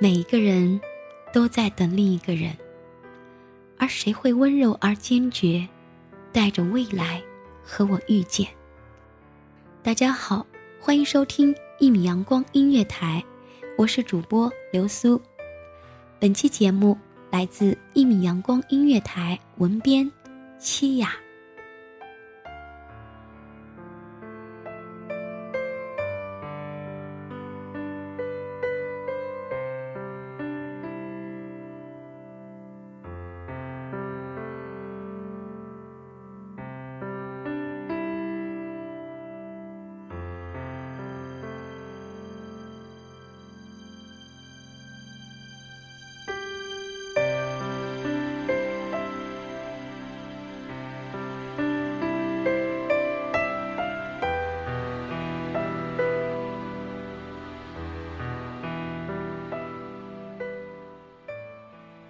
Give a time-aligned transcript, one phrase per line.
[0.00, 0.80] 每一个人
[1.32, 2.56] 都在等另一个人，
[3.76, 5.66] 而谁会温柔而坚决，
[6.32, 7.20] 带着未来
[7.64, 8.46] 和我遇见？
[9.82, 10.46] 大家好，
[10.80, 13.24] 欢迎收听一米阳光音乐台，
[13.76, 15.20] 我是主播刘苏。
[16.20, 16.96] 本期节目
[17.32, 20.08] 来自一米阳光音乐台文编
[20.60, 21.10] 七雅。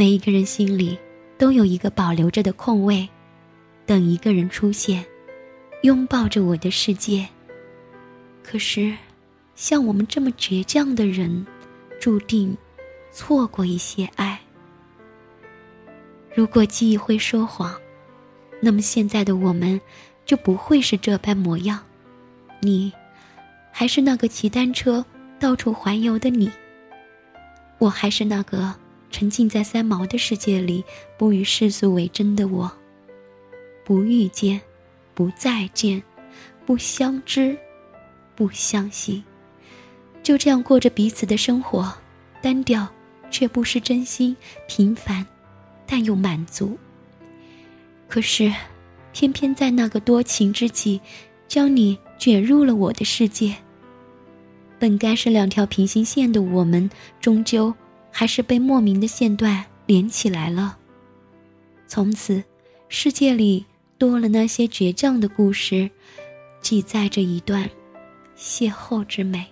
[0.00, 0.98] 每一个人心里
[1.36, 3.06] 都有一个保留着的空位，
[3.84, 5.04] 等一个人出现，
[5.82, 7.28] 拥抱着我的世界。
[8.42, 8.96] 可是，
[9.54, 11.46] 像我们这么倔强的人，
[12.00, 12.56] 注定
[13.12, 14.40] 错过一些爱。
[16.34, 17.78] 如果记忆会说谎，
[18.58, 19.78] 那么现在的我们
[20.24, 21.78] 就不会是这般模样。
[22.62, 22.90] 你，
[23.70, 25.04] 还是那个骑单车
[25.38, 26.48] 到处环游的你；
[27.76, 28.74] 我还是那个。
[29.10, 30.84] 沉浸在三毛的世界里，
[31.18, 32.70] 不与世俗为争的我。
[33.84, 34.60] 不遇见，
[35.14, 36.02] 不再见，
[36.64, 37.56] 不相知，
[38.36, 39.22] 不相信，
[40.22, 41.92] 就这样过着彼此的生活，
[42.40, 42.88] 单调
[43.30, 44.36] 却不失真心，
[44.68, 45.26] 平凡
[45.86, 46.78] 但又满足。
[48.08, 48.52] 可是，
[49.12, 51.00] 偏偏在那个多情之际，
[51.48, 53.56] 将你卷入了我的世界。
[54.78, 56.88] 本该是两条平行线的我们，
[57.20, 57.74] 终究。
[58.10, 60.78] 还是被莫名的线段连起来了。
[61.86, 62.42] 从此，
[62.88, 63.66] 世界里
[63.98, 65.90] 多了那些倔强的故事，
[66.60, 67.68] 记载着一段
[68.36, 69.46] 邂逅之美。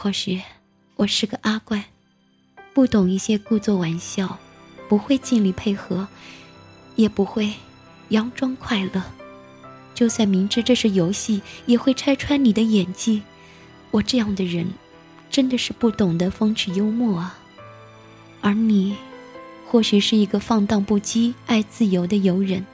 [0.00, 0.40] 或许
[0.94, 1.84] 我是个阿怪，
[2.72, 4.38] 不懂一些故作玩笑，
[4.88, 6.06] 不会尽力配合，
[6.94, 7.52] 也不会
[8.08, 9.02] 佯装快乐。
[9.96, 13.20] 就算明知这是游戏，也会拆穿你的演技。
[13.90, 14.68] 我这样的人，
[15.32, 17.36] 真的是不懂得风趣幽默啊。
[18.40, 18.94] 而你，
[19.66, 22.64] 或许是一个放荡不羁、爱自由的游人，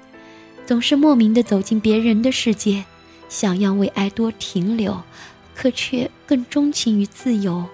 [0.66, 2.84] 总是莫名的走进别人的世界，
[3.30, 5.02] 想要为爱多停留，
[5.54, 7.64] 可却更钟情于自由。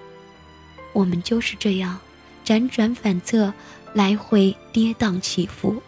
[0.92, 1.98] 我们就是这样，
[2.44, 3.52] 辗转反侧，
[3.94, 5.82] 来回跌宕起伏。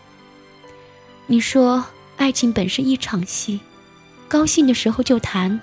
[1.27, 1.85] 你说，
[2.17, 3.61] 爱情本是一场戏，
[4.29, 5.61] 高兴的时候就谈，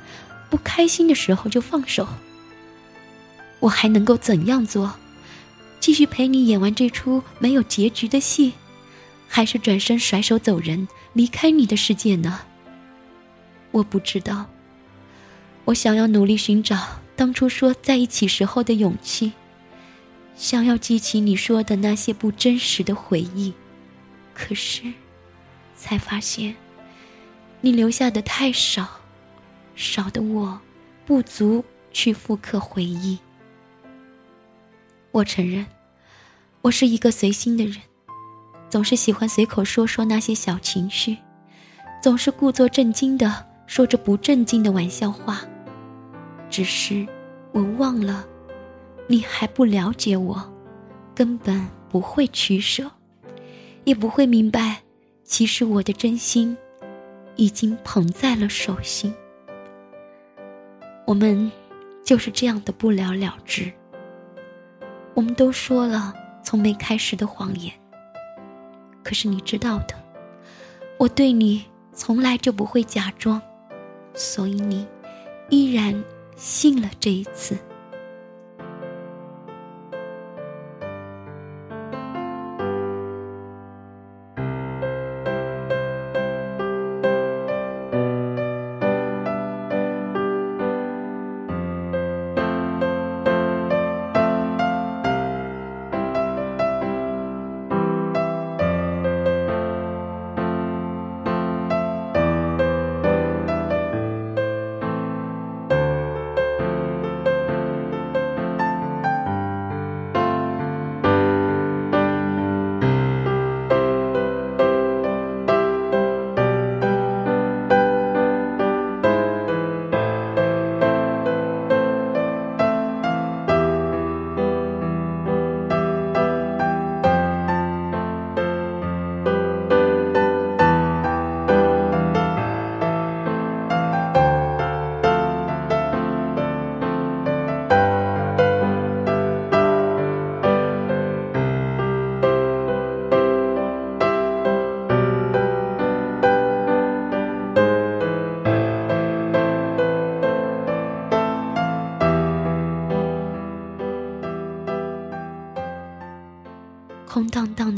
[0.50, 2.08] 不开心的时候就放手。
[3.60, 4.94] 我还能够怎样做？
[5.80, 8.54] 继续陪你演完这出没有结局的戏，
[9.28, 12.42] 还是转身甩手走人，离开你的世界呢？
[13.72, 14.46] 我不知道。
[15.70, 19.34] 我想要努力寻找当初说在一起时候的勇气，
[20.36, 23.54] 想要记起你说的那些不真实的回忆，
[24.34, 24.82] 可是，
[25.76, 26.56] 才发现，
[27.62, 28.88] 你留下的太少，
[29.76, 30.60] 少的我，
[31.06, 33.20] 不足去复刻回忆。
[35.12, 35.68] 我承认，
[36.62, 37.76] 我是一个随心的人，
[38.72, 41.18] 总是喜欢随口说说那些小情绪，
[42.02, 45.42] 总是故作震惊的说着不正经的玩笑话。
[46.50, 47.08] 只是
[47.52, 48.26] 我忘了，
[49.08, 50.54] 你还不了解我，
[51.16, 52.90] 根本不会取舍，
[53.84, 54.82] 也不会明白，
[55.24, 56.58] 其实我的真心
[57.36, 59.14] 已经捧在了手心。
[61.06, 61.52] 我们
[62.04, 63.72] 就是这样的不了了之。
[65.16, 66.14] 我们都说了
[66.44, 67.74] 从没开始的谎言，
[69.04, 69.96] 可是你知道的，
[70.98, 73.42] 我对你从来就不会假装，
[74.14, 74.88] 所以你
[75.50, 76.04] 依然
[76.40, 77.58] 信了这一次。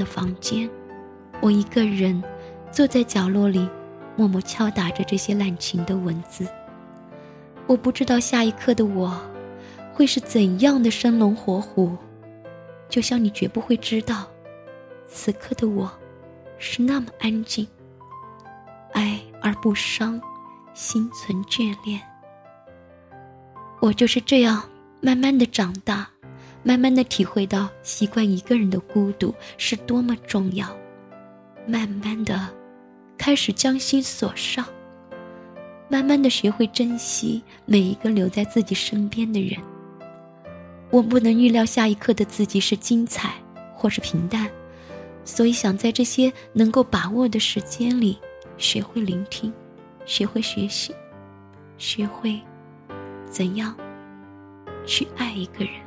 [0.01, 0.67] 的房间，
[1.41, 2.23] 我一个人
[2.71, 3.69] 坐在角落里，
[4.15, 6.47] 默默敲打着这些滥情的文字。
[7.67, 9.15] 我不知道下一刻的我，
[9.93, 11.95] 会是怎样的生龙活虎，
[12.89, 14.27] 就像你绝不会知道，
[15.07, 15.91] 此刻的我，
[16.57, 17.67] 是那么安静，
[18.93, 20.19] 爱而不伤，
[20.73, 22.01] 心存眷恋。
[23.79, 24.63] 我就是这样
[24.99, 26.09] 慢慢的长大。
[26.63, 30.67] 慢慢的体会到习惯一个人的孤独是多么重要，
[31.67, 32.47] 慢慢的，
[33.17, 34.63] 开始将心锁上，
[35.89, 39.59] 慢慢的学会珍惜每一个留在自己身边的人。
[40.91, 43.33] 我不能预料下一刻的自己是精彩
[43.73, 44.47] 或是平淡，
[45.25, 48.19] 所以想在这些能够把握的时间里，
[48.57, 49.51] 学会聆听，
[50.05, 50.93] 学会学习，
[51.79, 52.39] 学会
[53.27, 53.75] 怎样
[54.85, 55.80] 去爱一个人。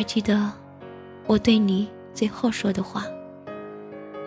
[0.00, 0.50] 还记得
[1.26, 3.04] 我对你最后说的话：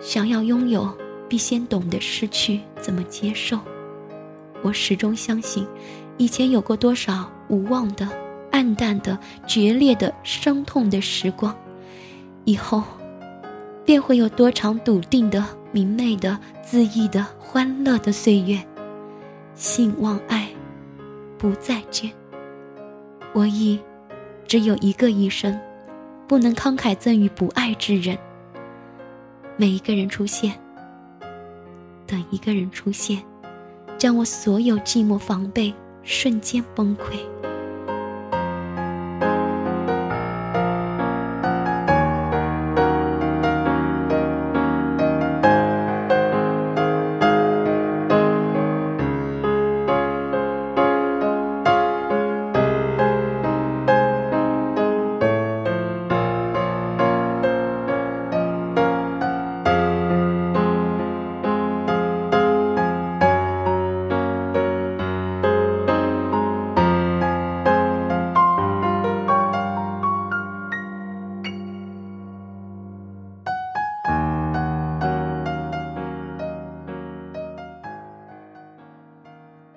[0.00, 0.88] 想要拥有，
[1.28, 3.58] 必先懂得失去怎么接受。
[4.62, 5.66] 我始终相信，
[6.16, 8.08] 以前有过多少无望的、
[8.52, 11.52] 暗淡的、决裂的、伤痛的时光，
[12.44, 12.84] 以后
[13.84, 18.64] 便会有多长笃定的、明媚的、恣意的、欢乐的岁月。
[19.56, 20.48] 信望爱，
[21.36, 22.12] 不再见。
[23.32, 23.80] 我已。
[24.46, 25.58] 只有一个一生，
[26.28, 28.16] 不能慷慨赠予不爱之人。
[29.56, 30.52] 每一个人出现，
[32.06, 33.22] 等一个人出现，
[33.96, 35.72] 将我所有寂寞防备
[36.02, 37.33] 瞬间崩溃。